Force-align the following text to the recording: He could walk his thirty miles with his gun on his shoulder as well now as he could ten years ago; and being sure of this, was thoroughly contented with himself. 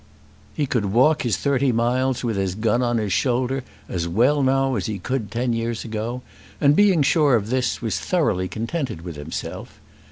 He 0.55 0.65
could 0.65 0.85
walk 0.85 1.21
his 1.21 1.37
thirty 1.37 1.71
miles 1.71 2.23
with 2.23 2.35
his 2.35 2.55
gun 2.55 2.81
on 2.81 2.97
his 2.97 3.13
shoulder 3.13 3.63
as 3.87 4.07
well 4.07 4.41
now 4.41 4.73
as 4.73 4.87
he 4.87 4.97
could 4.97 5.29
ten 5.29 5.53
years 5.53 5.85
ago; 5.85 6.23
and 6.59 6.75
being 6.75 7.03
sure 7.03 7.35
of 7.35 7.51
this, 7.51 7.83
was 7.83 7.99
thoroughly 7.99 8.47
contented 8.47 9.03
with 9.03 9.15
himself. 9.15 9.79